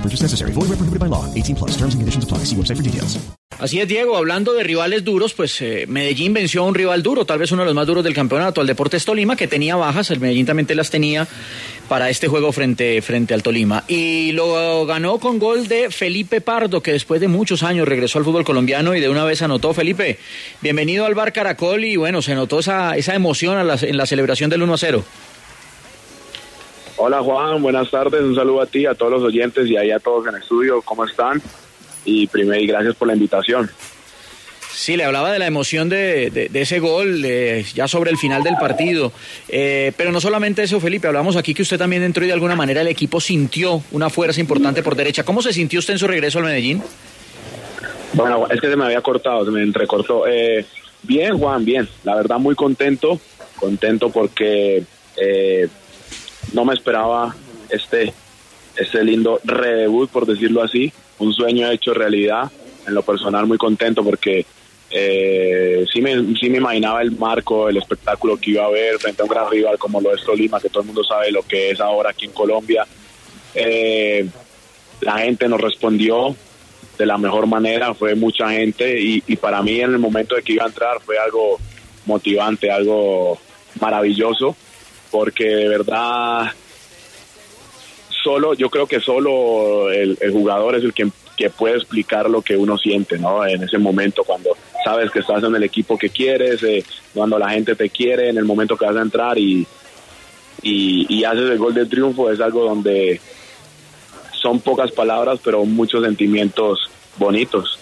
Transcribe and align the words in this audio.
No 0.00 0.04
purchase 0.04 0.22
necessary. 0.22 0.52
Void 0.52 0.68
where 0.68 0.78
prohibited 0.78 0.98
by 0.98 1.08
law. 1.08 1.26
18 1.34 1.56
plus. 1.56 1.76
Terms 1.76 1.94
and 1.94 2.00
conditions 2.00 2.24
apply. 2.24 2.44
See 2.44 2.56
website 2.56 2.76
for 2.76 2.82
details. 2.82 3.18
Así 3.58 3.78
es, 3.78 3.86
Diego. 3.86 4.16
Hablando 4.16 4.54
de 4.54 4.64
rivales 4.64 5.04
duros, 5.04 5.34
pues 5.34 5.60
eh, 5.60 5.84
Medellín 5.86 6.32
venció 6.32 6.62
a 6.62 6.64
un 6.64 6.74
rival 6.74 7.02
duro, 7.02 7.26
tal 7.26 7.38
vez 7.38 7.52
uno 7.52 7.60
de 7.60 7.66
los 7.66 7.74
más 7.74 7.86
duros 7.86 8.02
del 8.02 8.14
campeonato, 8.14 8.62
al 8.62 8.66
Deportes 8.66 9.04
Tolima, 9.04 9.36
que 9.36 9.46
tenía 9.46 9.76
bajas. 9.76 10.10
El 10.10 10.20
Medellín 10.20 10.46
también 10.46 10.66
las 10.74 10.88
tenía 10.88 11.28
para 11.86 12.08
este 12.08 12.28
juego 12.28 12.52
frente, 12.52 13.02
frente 13.02 13.34
al 13.34 13.42
Tolima. 13.42 13.84
Y 13.86 14.32
lo 14.32 14.86
ganó 14.86 15.18
con 15.18 15.38
gol 15.38 15.68
de 15.68 15.90
Felipe 15.90 16.40
Pardo, 16.40 16.82
que 16.82 16.92
después 16.92 17.20
de 17.20 17.28
muchos 17.28 17.62
años 17.62 17.86
regresó 17.86 18.18
al 18.18 18.24
fútbol 18.24 18.46
colombiano 18.46 18.94
y 18.94 19.00
de 19.00 19.10
una 19.10 19.24
vez 19.24 19.42
anotó. 19.42 19.74
Felipe, 19.74 20.18
bienvenido 20.62 21.04
al 21.04 21.14
Bar 21.14 21.34
Caracol 21.34 21.84
y 21.84 21.96
bueno, 21.96 22.22
se 22.22 22.34
notó 22.34 22.60
esa, 22.60 22.96
esa 22.96 23.14
emoción 23.14 23.58
a 23.58 23.74
en 23.82 23.96
la 23.98 24.06
celebración 24.06 24.48
del 24.48 24.62
1 24.62 24.72
a 24.72 24.78
0. 24.78 25.04
Hola 27.02 27.22
Juan, 27.22 27.62
buenas 27.62 27.90
tardes, 27.90 28.20
un 28.20 28.34
saludo 28.34 28.60
a 28.60 28.66
ti, 28.66 28.84
a 28.84 28.94
todos 28.94 29.12
los 29.12 29.22
oyentes 29.22 29.66
y 29.68 29.76
ahí 29.76 29.90
a 29.90 29.98
todos 29.98 30.26
en 30.26 30.34
el 30.34 30.42
estudio, 30.42 30.82
¿cómo 30.82 31.06
están? 31.06 31.40
Y 32.04 32.26
primero 32.26 32.60
y 32.60 32.66
gracias 32.66 32.94
por 32.94 33.08
la 33.08 33.14
invitación. 33.14 33.70
Sí, 34.70 34.96
le 34.98 35.04
hablaba 35.04 35.32
de 35.32 35.38
la 35.38 35.46
emoción 35.46 35.88
de, 35.88 36.30
de- 36.30 36.48
de 36.50 36.60
ese 36.60 36.78
gol, 36.78 37.22
eh, 37.24 37.64
ya 37.74 37.88
sobre 37.88 38.10
el 38.10 38.18
final 38.18 38.42
del 38.42 38.54
partido. 38.56 39.12
Eh, 39.48 39.92
pero 39.96 40.12
no 40.12 40.20
solamente 40.20 40.62
eso, 40.62 40.78
Felipe, 40.78 41.06
hablamos 41.08 41.36
aquí 41.36 41.54
que 41.54 41.62
usted 41.62 41.78
también 41.78 42.02
entró 42.02 42.22
y 42.24 42.28
de 42.28 42.32
alguna 42.34 42.54
manera 42.54 42.82
el 42.82 42.88
equipo 42.88 43.18
sintió 43.20 43.82
una 43.92 44.10
fuerza 44.10 44.40
importante 44.40 44.82
por 44.82 44.94
derecha. 44.94 45.24
¿Cómo 45.24 45.40
se 45.42 45.52
sintió 45.54 45.78
usted 45.80 45.94
en 45.94 45.98
su 45.98 46.06
regreso 46.06 46.38
al 46.38 46.44
Medellín? 46.44 46.82
Bueno, 48.12 48.46
es 48.50 48.60
que 48.60 48.68
se 48.68 48.76
me 48.76 48.84
había 48.84 49.00
cortado, 49.00 49.44
se 49.46 49.50
me 49.50 49.62
entrecortó. 49.62 50.26
Eh, 50.26 50.64
bien 51.02 51.36
Juan, 51.38 51.64
bien, 51.64 51.88
la 52.04 52.14
verdad 52.14 52.38
muy 52.38 52.54
contento, 52.54 53.18
contento 53.56 54.10
porque 54.10 54.82
eh, 55.16 55.68
no 56.52 56.64
me 56.64 56.74
esperaba 56.74 57.34
este, 57.68 58.12
este 58.76 59.04
lindo 59.04 59.40
redebut, 59.44 60.10
por 60.10 60.26
decirlo 60.26 60.62
así, 60.62 60.92
un 61.18 61.32
sueño 61.32 61.70
hecho 61.70 61.94
realidad, 61.94 62.50
en 62.86 62.94
lo 62.94 63.02
personal 63.02 63.46
muy 63.46 63.58
contento 63.58 64.02
porque 64.02 64.46
eh, 64.90 65.86
sí, 65.92 66.00
me, 66.00 66.34
sí 66.36 66.50
me 66.50 66.58
imaginaba 66.58 67.02
el 67.02 67.12
marco, 67.12 67.68
el 67.68 67.76
espectáculo 67.76 68.38
que 68.38 68.50
iba 68.50 68.64
a 68.64 68.66
haber 68.66 68.98
frente 68.98 69.22
a 69.22 69.24
un 69.24 69.30
gran 69.30 69.48
rival 69.50 69.78
como 69.78 70.00
lo 70.00 70.14
es 70.14 70.24
Tolima, 70.24 70.60
que 70.60 70.68
todo 70.68 70.80
el 70.80 70.86
mundo 70.86 71.04
sabe 71.04 71.30
lo 71.30 71.42
que 71.42 71.70
es 71.70 71.80
ahora 71.80 72.10
aquí 72.10 72.26
en 72.26 72.32
Colombia. 72.32 72.84
Eh, 73.54 74.28
la 75.00 75.18
gente 75.18 75.48
nos 75.48 75.60
respondió 75.60 76.34
de 76.98 77.06
la 77.06 77.18
mejor 77.18 77.46
manera, 77.46 77.94
fue 77.94 78.14
mucha 78.14 78.50
gente 78.50 79.00
y, 79.00 79.22
y 79.26 79.36
para 79.36 79.62
mí 79.62 79.80
en 79.80 79.92
el 79.92 79.98
momento 79.98 80.34
de 80.34 80.42
que 80.42 80.54
iba 80.54 80.64
a 80.64 80.68
entrar 80.68 81.00
fue 81.00 81.18
algo 81.18 81.58
motivante, 82.04 82.70
algo 82.70 83.38
maravilloso, 83.80 84.56
porque 85.10 85.44
de 85.44 85.68
verdad 85.68 86.52
solo, 88.22 88.54
yo 88.54 88.68
creo 88.70 88.86
que 88.86 89.00
solo 89.00 89.90
el, 89.90 90.16
jugador 90.32 90.76
es 90.76 90.84
el 90.84 90.92
que, 90.92 91.08
que 91.36 91.50
puede 91.50 91.76
explicar 91.76 92.28
lo 92.28 92.42
que 92.42 92.56
uno 92.56 92.76
siente, 92.76 93.18
¿no? 93.18 93.46
En 93.46 93.62
ese 93.62 93.78
momento 93.78 94.24
cuando 94.24 94.50
sabes 94.84 95.10
que 95.10 95.20
estás 95.20 95.42
en 95.42 95.54
el 95.54 95.62
equipo 95.62 95.98
que 95.98 96.10
quieres, 96.10 96.62
eh, 96.62 96.84
cuando 97.14 97.38
la 97.38 97.50
gente 97.50 97.74
te 97.74 97.90
quiere, 97.90 98.28
en 98.28 98.38
el 98.38 98.44
momento 98.44 98.76
que 98.76 98.86
vas 98.86 98.96
a 98.96 99.02
entrar 99.02 99.38
y, 99.38 99.66
y, 100.62 101.06
y 101.08 101.24
haces 101.24 101.50
el 101.50 101.58
gol 101.58 101.74
del 101.74 101.88
triunfo, 101.88 102.30
es 102.30 102.40
algo 102.40 102.64
donde 102.64 103.20
son 104.40 104.60
pocas 104.60 104.90
palabras, 104.92 105.40
pero 105.44 105.64
muchos 105.64 106.04
sentimientos 106.04 106.90
bonitos. 107.18 107.78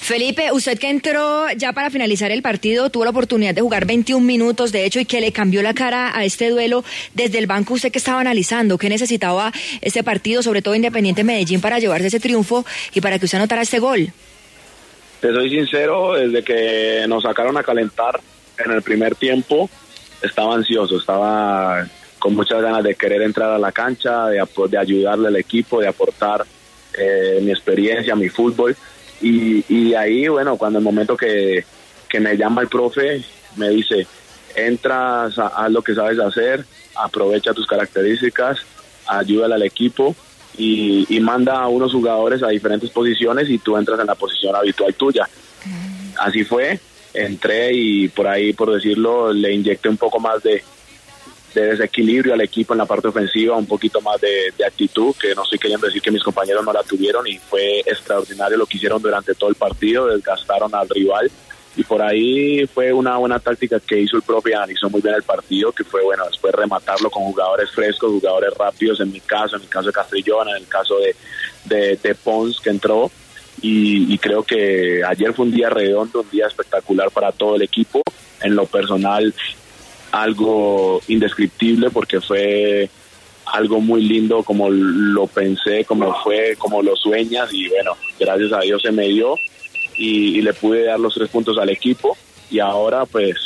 Felipe, 0.00 0.52
usted 0.52 0.78
que 0.78 0.90
entró 0.90 1.50
ya 1.56 1.72
para 1.72 1.90
finalizar 1.90 2.30
el 2.30 2.42
partido, 2.42 2.90
tuvo 2.90 3.04
la 3.04 3.10
oportunidad 3.10 3.54
de 3.54 3.60
jugar 3.60 3.86
21 3.86 4.24
minutos, 4.24 4.72
de 4.72 4.84
hecho, 4.84 5.00
y 5.00 5.04
que 5.04 5.20
le 5.20 5.32
cambió 5.32 5.62
la 5.62 5.72
cara 5.72 6.16
a 6.16 6.24
este 6.24 6.50
duelo 6.50 6.84
desde 7.14 7.38
el 7.38 7.46
banco. 7.46 7.74
¿Usted 7.74 7.90
que 7.90 7.98
estaba 7.98 8.20
analizando? 8.20 8.78
¿Qué 8.78 8.88
necesitaba 8.88 9.52
este 9.80 10.02
partido, 10.02 10.42
sobre 10.42 10.62
todo 10.62 10.74
Independiente 10.74 11.24
Medellín, 11.24 11.60
para 11.60 11.78
llevarse 11.78 12.08
ese 12.08 12.20
triunfo 12.20 12.66
y 12.92 13.00
para 13.00 13.18
que 13.18 13.24
usted 13.24 13.38
anotara 13.38 13.62
este 13.62 13.78
gol? 13.78 14.12
Te 15.20 15.32
soy 15.32 15.50
sincero, 15.50 16.14
desde 16.14 16.42
que 16.42 17.04
nos 17.08 17.22
sacaron 17.22 17.56
a 17.56 17.62
calentar 17.62 18.20
en 18.58 18.72
el 18.72 18.82
primer 18.82 19.14
tiempo, 19.14 19.70
estaba 20.20 20.54
ansioso, 20.54 20.98
estaba 20.98 21.86
con 22.22 22.36
muchas 22.36 22.62
ganas 22.62 22.84
de 22.84 22.94
querer 22.94 23.20
entrar 23.22 23.50
a 23.50 23.58
la 23.58 23.72
cancha, 23.72 24.28
de, 24.28 24.40
de 24.68 24.78
ayudarle 24.78 25.26
al 25.26 25.34
equipo, 25.34 25.80
de 25.80 25.88
aportar 25.88 26.44
eh, 26.96 27.40
mi 27.42 27.50
experiencia, 27.50 28.14
mi 28.14 28.28
fútbol. 28.28 28.76
Y, 29.20 29.64
y 29.68 29.90
de 29.90 29.96
ahí, 29.96 30.28
bueno, 30.28 30.56
cuando 30.56 30.78
el 30.78 30.84
momento 30.84 31.16
que, 31.16 31.64
que 32.08 32.20
me 32.20 32.36
llama 32.36 32.62
el 32.62 32.68
profe, 32.68 33.24
me 33.56 33.70
dice, 33.70 34.06
entras, 34.54 35.36
a- 35.36 35.48
haz 35.48 35.72
lo 35.72 35.82
que 35.82 35.96
sabes 35.96 36.20
hacer, 36.20 36.64
aprovecha 36.94 37.52
tus 37.54 37.66
características, 37.66 38.60
ayúdale 39.08 39.54
al 39.56 39.62
equipo 39.64 40.14
y, 40.56 41.04
y 41.08 41.18
manda 41.18 41.58
a 41.60 41.66
unos 41.66 41.90
jugadores 41.90 42.40
a 42.44 42.48
diferentes 42.50 42.90
posiciones 42.90 43.50
y 43.50 43.58
tú 43.58 43.76
entras 43.76 43.98
en 43.98 44.06
la 44.06 44.14
posición 44.14 44.54
habitual 44.54 44.94
tuya. 44.94 45.28
Así 46.20 46.44
fue, 46.44 46.78
entré 47.14 47.72
y 47.74 48.06
por 48.10 48.28
ahí, 48.28 48.52
por 48.52 48.72
decirlo, 48.72 49.32
le 49.32 49.52
inyecté 49.54 49.88
un 49.88 49.96
poco 49.96 50.20
más 50.20 50.40
de, 50.44 50.62
de 51.54 51.66
desequilibrio 51.66 52.34
al 52.34 52.40
equipo 52.40 52.74
en 52.74 52.78
la 52.78 52.86
parte 52.86 53.08
ofensiva, 53.08 53.56
un 53.56 53.66
poquito 53.66 54.00
más 54.00 54.20
de, 54.20 54.52
actitud, 54.64 55.14
que 55.20 55.34
no 55.34 55.42
estoy 55.42 55.58
queriendo 55.58 55.86
decir 55.86 56.02
que 56.02 56.10
mis 56.10 56.22
compañeros 56.22 56.64
no 56.64 56.72
la 56.72 56.82
tuvieron 56.82 57.26
y 57.26 57.38
fue 57.38 57.80
extraordinario 57.80 58.56
lo 58.56 58.66
que 58.66 58.76
hicieron 58.76 59.02
durante 59.02 59.34
todo 59.34 59.50
el 59.50 59.56
partido, 59.56 60.06
desgastaron 60.06 60.74
al 60.74 60.88
rival. 60.88 61.30
Y 61.74 61.84
por 61.84 62.02
ahí 62.02 62.66
fue 62.66 62.92
una 62.92 63.16
buena 63.16 63.38
táctica 63.38 63.80
que 63.80 63.98
hizo 63.98 64.16
el 64.16 64.22
propio 64.22 64.56
analizó 64.56 64.90
muy 64.90 65.00
bien 65.00 65.14
el 65.14 65.22
partido, 65.22 65.72
que 65.72 65.84
fue 65.84 66.02
bueno 66.02 66.24
después 66.26 66.54
rematarlo 66.54 67.10
con 67.10 67.22
jugadores 67.24 67.70
frescos, 67.70 68.10
jugadores 68.10 68.52
rápidos 68.58 69.00
en 69.00 69.10
mi 69.10 69.20
caso, 69.20 69.56
en 69.56 69.62
el 69.62 69.68
caso 69.68 69.86
de 69.86 69.92
Castrillón, 69.92 70.48
en 70.50 70.56
el 70.56 70.66
caso 70.68 70.98
de, 70.98 71.16
de, 71.64 71.96
de 71.96 72.14
Pons 72.14 72.60
que 72.60 72.70
entró. 72.70 73.10
Y, 73.62 74.12
y 74.12 74.18
creo 74.18 74.42
que 74.42 75.02
ayer 75.04 75.32
fue 75.32 75.46
un 75.46 75.52
día 75.52 75.70
redondo, 75.70 76.20
un 76.20 76.30
día 76.30 76.46
espectacular 76.46 77.10
para 77.10 77.32
todo 77.32 77.56
el 77.56 77.62
equipo, 77.62 78.02
en 78.42 78.54
lo 78.54 78.66
personal 78.66 79.32
algo 80.12 81.00
indescriptible 81.08 81.90
porque 81.90 82.20
fue 82.20 82.88
algo 83.46 83.80
muy 83.80 84.02
lindo 84.02 84.42
como 84.42 84.70
lo 84.70 85.26
pensé, 85.26 85.84
como 85.84 86.14
fue, 86.22 86.54
como 86.56 86.82
lo 86.82 86.94
sueñas 86.96 87.52
y 87.52 87.68
bueno, 87.68 87.96
gracias 88.20 88.52
a 88.52 88.60
Dios 88.60 88.80
se 88.82 88.92
me 88.92 89.08
dio 89.08 89.36
y, 89.96 90.40
le 90.40 90.52
pude 90.54 90.84
dar 90.84 91.00
los 91.00 91.14
tres 91.14 91.28
puntos 91.28 91.58
al 91.58 91.70
equipo 91.70 92.16
y 92.50 92.60
ahora 92.60 93.04
pues 93.06 93.36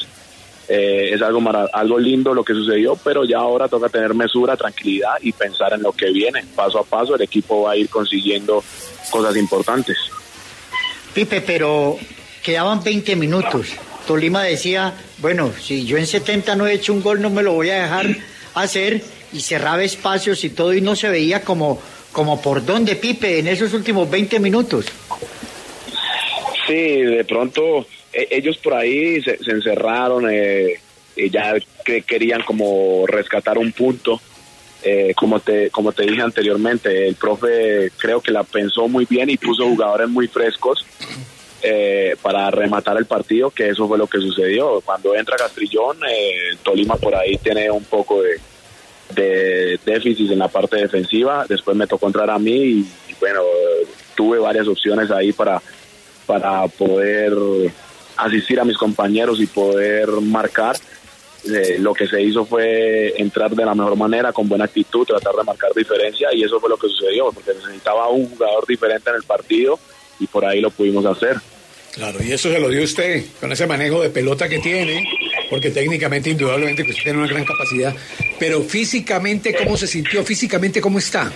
eh, 0.69 1.11
es 1.13 1.23
algo, 1.23 1.41
algo 1.73 1.99
lindo 1.99 2.35
lo 2.35 2.45
que 2.45 2.53
sucedió, 2.53 2.97
pero 2.97 3.25
ya 3.25 3.39
ahora 3.39 3.69
toca 3.69 3.89
tener 3.89 4.15
mesura, 4.15 4.57
tranquilidad 4.57 5.15
y 5.21 5.33
pensar 5.33 5.73
en 5.73 5.83
lo 5.83 5.93
que 5.93 6.11
viene. 6.11 6.45
Paso 6.55 6.79
a 6.81 6.85
paso 6.85 7.15
el 7.15 7.23
equipo 7.23 7.63
va 7.63 7.73
a 7.73 7.77
ir 7.77 7.89
consiguiendo 7.89 8.63
cosas 9.11 9.37
importantes. 9.37 9.97
Pipe, 11.15 11.41
pero 11.41 11.97
quedaban 12.43 12.83
20 12.83 13.17
minutos. 13.17 13.69
Tolima 14.07 14.43
decía, 14.43 14.95
bueno, 15.19 15.53
si 15.61 15.85
yo 15.85 15.99
en 15.99 16.07
70 16.07 16.57
no 16.57 16.67
he 16.67 16.75
hecho 16.75 16.93
un 16.93 17.03
gol, 17.03 17.21
no 17.21 17.31
me 17.31 17.43
lo 17.43 17.53
voy 17.53 17.71
a 17.71 17.83
dejar 17.83 18.07
hacer 18.55 19.03
y 19.33 19.41
cerraba 19.41 19.83
espacios 19.83 20.45
y 20.45 20.51
todo 20.51 20.73
y 20.75 20.81
no 20.81 20.97
se 20.97 21.09
veía 21.09 21.43
como, 21.43 21.81
como 22.13 22.41
por 22.41 22.65
dónde, 22.65 22.97
Pipe, 22.97 23.39
en 23.39 23.49
esos 23.49 23.73
últimos 23.75 24.11
20 24.11 24.39
minutos. 24.41 24.87
Sí, 26.67 27.03
de 27.03 27.25
pronto 27.25 27.87
eh, 28.13 28.29
ellos 28.31 28.57
por 28.59 28.75
ahí 28.75 29.21
se, 29.23 29.39
se 29.39 29.51
encerraron, 29.51 30.27
eh, 30.31 30.81
y 31.17 31.31
ya 31.31 31.55
que 31.85 32.03
querían 32.03 32.43
como 32.43 33.07
rescatar 33.07 33.59
un 33.59 33.73
punto. 33.73 34.21
Eh, 34.83 35.15
como 35.17 35.41
te 35.41 35.71
como 35.71 35.91
te 35.91 36.05
dije 36.05 36.23
anteriormente, 36.23 37.09
el 37.09 37.17
profe 37.17 37.91
creo 37.97 38.21
que 38.21 38.31
la 38.31 38.45
pensó 38.45 38.87
muy 38.87 39.05
bien 39.07 39.29
y 39.31 39.37
puso 39.37 39.65
jugadores 39.65 40.09
muy 40.09 40.29
frescos. 40.29 40.85
Eh, 41.69 42.15
para 42.23 42.49
rematar 42.49 42.97
el 42.97 43.07
partido, 43.07 43.51
que 43.51 43.71
eso 43.71 43.89
fue 43.89 43.99
lo 43.99 44.07
que 44.07 44.19
sucedió. 44.19 44.81
Cuando 44.83 45.17
entra 45.17 45.37
Castrillón, 45.37 45.99
eh, 46.09 46.57
Tolima 46.63 46.95
por 46.95 47.13
ahí 47.17 47.39
tiene 47.39 47.69
un 47.73 47.83
poco 47.83 48.23
de, 48.23 49.81
déficit 49.85 50.31
en 50.31 50.39
la 50.39 50.47
parte 50.47 50.77
defensiva, 50.77 51.45
después 51.49 51.77
me 51.77 51.89
tocó 51.89 52.07
entrar 52.07 52.31
a 52.31 52.39
mí 52.39 52.55
y, 52.55 52.87
bueno, 53.19 53.41
tuve 54.15 54.39
varias 54.39 54.69
opciones 54.69 55.11
ahí 55.11 55.33
para, 55.33 55.61
para 56.25 56.69
poder 56.69 57.33
asistir 58.17 58.61
a 58.61 58.65
mis 58.65 58.79
compañeros 58.79 59.41
y 59.41 59.49
poder 59.49 60.09
marcar. 60.23 60.77
Eh, 61.53 61.79
lo 61.81 61.95
que 61.95 62.07
se 62.07 62.23
hizo 62.23 62.45
fue 62.45 63.21
entrar 63.21 63.51
de 63.57 63.65
la 63.65 63.75
mejor 63.75 63.97
manera, 63.97 64.33
con 64.33 64.49
buena 64.49 64.67
actitud, 64.67 65.05
tratar 65.05 65.35
de 65.35 65.43
marcar 65.43 65.73
diferencia 65.75 66.29
y 66.33 66.45
eso 66.45 66.61
fue 66.61 66.71
lo 66.71 66.77
que 66.77 66.87
sucedió, 66.87 67.33
porque 67.33 67.55
necesitaba 67.55 68.09
un 68.09 68.29
jugador 68.29 68.65
diferente 68.69 69.11
en 69.11 69.17
el 69.17 69.25
partido 69.25 69.81
y 70.21 70.29
por 70.29 70.45
ahí 70.45 70.61
lo 70.61 70.71
pudimos 70.71 71.05
hacer. 71.05 71.41
Claro, 71.97 72.23
y 72.23 72.31
eso 72.31 72.53
se 72.53 72.61
lo 72.61 72.69
dio 72.69 72.85
usted 72.85 73.25
con 73.41 73.51
ese 73.51 73.67
manejo 73.67 74.03
de 74.03 74.11
pelota 74.11 74.49
que 74.49 74.59
tiene, 74.59 75.03
porque 75.49 75.71
técnicamente, 75.71 76.31
indudablemente, 76.31 76.85
pues 76.85 76.97
tiene 77.03 77.19
una 77.19 77.27
gran 77.27 77.45
capacidad. 77.45 77.95
Pero 78.39 78.63
físicamente, 78.63 79.55
¿cómo 79.55 79.79
se 79.79 79.87
sintió? 79.87 80.23
Físicamente, 80.23 80.81
¿cómo 80.83 80.99
está? 80.99 81.33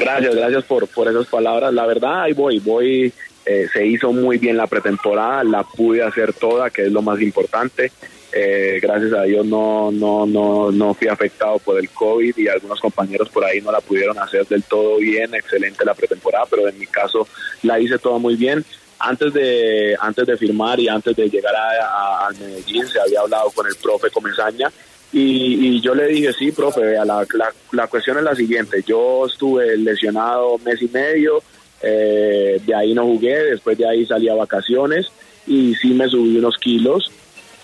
Gracias, 0.00 0.34
gracias 0.34 0.64
por, 0.64 0.88
por 0.88 1.08
esas 1.08 1.26
palabras. 1.26 1.72
La 1.72 1.86
verdad, 1.86 2.24
ahí 2.24 2.32
voy, 2.32 2.58
voy 2.58 3.12
eh, 3.46 3.68
se 3.72 3.86
hizo 3.86 4.12
muy 4.12 4.38
bien 4.38 4.56
la 4.56 4.66
pretemporada, 4.66 5.44
la 5.44 5.62
pude 5.62 6.02
hacer 6.02 6.32
toda, 6.32 6.70
que 6.70 6.86
es 6.86 6.92
lo 6.92 7.02
más 7.02 7.20
importante. 7.20 7.92
Eh, 8.32 8.78
gracias 8.80 9.12
a 9.12 9.22
Dios 9.22 9.44
no, 9.44 9.90
no, 9.90 10.24
no, 10.24 10.70
no 10.70 10.94
fui 10.94 11.08
afectado 11.08 11.58
por 11.58 11.80
el 11.80 11.90
COVID 11.90 12.36
y 12.36 12.46
algunos 12.46 12.78
compañeros 12.78 13.28
por 13.28 13.44
ahí 13.44 13.60
no 13.60 13.72
la 13.72 13.80
pudieron 13.80 14.16
hacer 14.20 14.46
del 14.46 14.62
todo 14.62 14.98
bien, 14.98 15.34
excelente 15.34 15.84
la 15.84 15.94
pretemporada, 15.94 16.46
pero 16.48 16.68
en 16.68 16.78
mi 16.78 16.86
caso 16.86 17.26
la 17.64 17.80
hice 17.80 17.98
toda 17.98 18.18
muy 18.18 18.36
bien. 18.36 18.64
Antes 19.00 19.32
de, 19.32 19.96
antes 19.98 20.26
de 20.26 20.36
firmar 20.36 20.78
y 20.78 20.86
antes 20.86 21.16
de 21.16 21.28
llegar 21.28 21.54
a, 21.56 22.28
Medellín 22.38 22.86
se 22.86 23.00
había 23.00 23.20
hablado 23.20 23.50
con 23.50 23.66
el 23.66 23.74
profe 23.76 24.10
Comesaña 24.10 24.70
y, 25.12 25.80
yo 25.80 25.94
le 25.94 26.06
dije, 26.06 26.32
sí, 26.32 26.52
profe, 26.52 26.92
la, 26.92 27.04
la, 27.04 27.26
la 27.72 27.86
cuestión 27.88 28.18
es 28.18 28.22
la 28.22 28.36
siguiente, 28.36 28.84
yo 28.86 29.26
estuve 29.26 29.76
lesionado 29.76 30.58
mes 30.58 30.80
y 30.82 30.88
medio, 30.88 31.42
eh, 31.82 32.60
de 32.64 32.74
ahí 32.74 32.94
no 32.94 33.04
jugué, 33.04 33.36
después 33.44 33.76
de 33.78 33.88
ahí 33.88 34.06
salí 34.06 34.28
a 34.28 34.34
vacaciones 34.34 35.06
y 35.46 35.74
sí 35.76 35.94
me 35.94 36.08
subí 36.08 36.36
unos 36.36 36.58
kilos, 36.58 37.10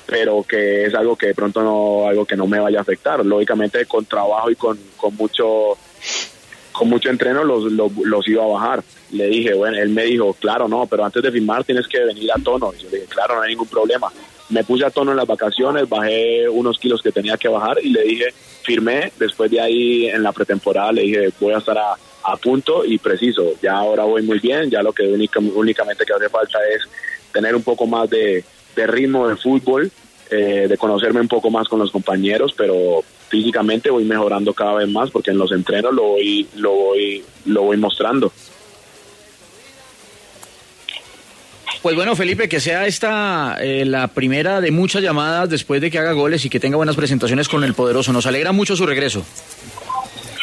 pero 0.06 0.44
que 0.44 0.84
es 0.84 0.94
algo 0.94 1.16
que 1.16 1.28
de 1.28 1.34
pronto 1.34 1.62
no, 1.62 2.08
algo 2.08 2.24
que 2.24 2.36
no 2.36 2.46
me 2.46 2.60
vaya 2.60 2.78
a 2.78 2.82
afectar. 2.82 3.24
Lógicamente 3.24 3.84
con 3.86 4.04
trabajo 4.06 4.50
y 4.50 4.56
con, 4.56 4.78
con 4.96 5.14
mucho 5.16 5.76
con 6.72 6.90
mucho 6.90 7.08
entreno 7.08 7.42
los, 7.42 7.72
los, 7.72 8.28
iba 8.28 8.44
a 8.44 8.48
bajar. 8.48 8.84
Le 9.12 9.26
dije, 9.28 9.54
bueno, 9.54 9.78
él 9.78 9.88
me 9.88 10.04
dijo, 10.04 10.34
claro, 10.34 10.68
no, 10.68 10.86
pero 10.86 11.04
antes 11.04 11.22
de 11.22 11.32
firmar 11.32 11.64
tienes 11.64 11.88
que 11.88 12.04
venir 12.04 12.30
a 12.30 12.38
tono. 12.42 12.72
Y 12.76 12.82
yo 12.82 12.90
le 12.90 12.98
dije, 12.98 13.08
claro, 13.08 13.36
no 13.36 13.42
hay 13.42 13.50
ningún 13.50 13.68
problema. 13.68 14.12
Me 14.50 14.62
puse 14.62 14.84
a 14.84 14.90
tono 14.90 15.10
en 15.10 15.16
las 15.16 15.26
vacaciones, 15.26 15.88
bajé 15.88 16.48
unos 16.48 16.78
kilos 16.78 17.02
que 17.02 17.10
tenía 17.10 17.36
que 17.36 17.48
bajar 17.48 17.78
y 17.82 17.88
le 17.88 18.02
dije, 18.02 18.26
firmé. 18.62 19.10
Después 19.18 19.50
de 19.50 19.60
ahí 19.60 20.06
en 20.06 20.22
la 20.22 20.32
pretemporada 20.32 20.92
le 20.92 21.02
dije, 21.02 21.30
voy 21.40 21.54
a 21.54 21.58
estar 21.58 21.78
a, 21.78 21.94
a 22.24 22.36
punto 22.36 22.84
y 22.84 22.98
preciso. 22.98 23.54
Ya 23.62 23.72
ahora 23.72 24.04
voy 24.04 24.22
muy 24.22 24.38
bien, 24.38 24.70
ya 24.70 24.82
lo 24.82 24.92
que 24.92 25.04
únicamente 25.04 26.04
que 26.04 26.12
hace 26.12 26.28
falta 26.28 26.58
es 26.68 26.82
tener 27.32 27.56
un 27.56 27.62
poco 27.62 27.86
más 27.86 28.08
de, 28.10 28.44
ritmo 28.84 29.28
de 29.28 29.37
fútbol, 29.37 29.90
eh, 30.31 30.67
de 30.69 30.76
conocerme 30.76 31.20
un 31.20 31.28
poco 31.28 31.50
más 31.50 31.69
con 31.69 31.78
los 31.78 31.93
compañeros, 31.93 32.52
pero 32.56 33.05
físicamente 33.28 33.90
voy 33.90 34.05
mejorando 34.05 34.52
cada 34.52 34.75
vez 34.75 34.88
más 34.88 35.11
porque 35.11 35.31
en 35.31 35.38
los 35.38 35.52
entrenos 35.52 35.94
lo 35.94 36.02
voy, 36.02 36.49
lo 36.56 36.73
voy, 36.73 37.25
lo 37.44 37.62
voy 37.62 37.76
mostrando. 37.76 38.32
Pues 41.82 41.94
bueno, 41.94 42.17
Felipe, 42.17 42.49
que 42.49 42.58
sea 42.58 42.87
esta 42.87 43.58
eh, 43.61 43.84
la 43.84 44.08
primera 44.08 44.61
de 44.61 44.73
muchas 44.73 45.02
llamadas 45.02 45.49
después 45.49 45.81
de 45.81 45.88
que 45.88 45.99
haga 46.00 46.12
goles 46.12 46.44
y 46.44 46.50
que 46.50 46.58
tenga 46.58 46.76
buenas 46.76 46.96
presentaciones 46.96 47.49
con 47.49 47.62
el 47.62 47.75
poderoso. 47.75 48.12
Nos 48.12 48.26
alegra 48.26 48.50
mucho 48.50 48.75
su 48.75 48.87
regreso. 48.87 49.25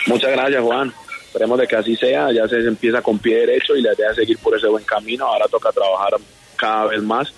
Muchas 0.07 0.31
gracias, 0.31 0.63
Juan. 0.63 0.93
Esperemos 1.25 1.59
de 1.59 1.67
que 1.67 1.75
así 1.75 1.97
sea, 1.97 2.31
ya 2.31 2.47
se 2.47 2.59
empieza 2.59 3.01
con 3.01 3.19
pie 3.19 3.39
derecho 3.39 3.75
y 3.75 3.81
la 3.81 3.93
idea 3.93 4.11
es 4.11 4.15
seguir 4.15 4.37
por 4.37 4.55
ese 4.55 4.67
buen 4.67 4.85
camino. 4.85 5.25
Ahora 5.25 5.47
toca 5.49 5.71
trabajar 5.73 6.13
cada 6.55 6.85
vez 6.85 7.01
más 7.01 7.33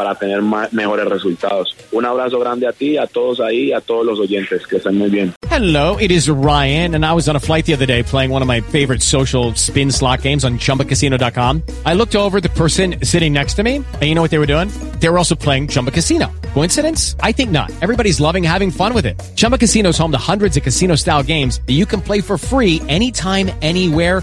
para 0.00 0.14
tener 0.14 0.40
mejores 0.72 1.04
resultados. 1.04 1.76
Un 1.92 2.06
abrazo 2.06 2.38
grande 2.38 2.66
a 2.66 2.72
ti, 2.72 2.96
a 2.96 3.06
todos 3.06 3.38
ahí, 3.38 3.70
a 3.70 3.82
todos 3.82 4.06
los 4.06 4.18
oyentes. 4.18 4.66
Que 4.66 4.78
estén 4.78 4.96
muy 4.96 5.10
bien. 5.10 5.34
Hello, 5.50 5.98
it 5.98 6.10
is 6.10 6.26
Ryan, 6.26 6.94
and 6.94 7.04
I 7.04 7.12
was 7.12 7.28
on 7.28 7.36
a 7.36 7.40
flight 7.40 7.66
the 7.66 7.74
other 7.74 7.84
day 7.84 8.02
playing 8.02 8.30
one 8.30 8.40
of 8.40 8.48
my 8.48 8.62
favorite 8.62 9.02
social 9.02 9.52
spin 9.56 9.90
slot 9.90 10.22
games 10.22 10.42
on 10.42 10.58
chumbacasino.com. 10.58 11.62
I 11.84 11.92
looked 11.92 12.16
over 12.16 12.40
the 12.40 12.48
person 12.50 13.04
sitting 13.04 13.34
next 13.34 13.54
to 13.56 13.62
me, 13.62 13.76
and 13.76 14.02
you 14.02 14.14
know 14.14 14.22
what 14.22 14.30
they 14.30 14.38
were 14.38 14.46
doing? 14.46 14.68
They 15.00 15.08
were 15.10 15.18
also 15.18 15.34
playing 15.34 15.68
Chumba 15.68 15.90
Casino. 15.90 16.30
Coincidence? 16.54 17.14
I 17.20 17.32
think 17.32 17.50
not. 17.50 17.70
Everybody's 17.82 18.20
loving 18.20 18.42
having 18.42 18.70
fun 18.70 18.94
with 18.94 19.04
it. 19.04 19.20
Chumba 19.36 19.58
Casino 19.58 19.90
is 19.90 19.98
home 19.98 20.12
to 20.12 20.18
hundreds 20.32 20.56
of 20.56 20.62
casino 20.62 20.96
style 20.96 21.22
games 21.22 21.60
that 21.66 21.74
you 21.74 21.84
can 21.84 22.00
play 22.00 22.22
for 22.22 22.38
free 22.38 22.80
anytime, 22.88 23.50
anywhere, 23.60 24.22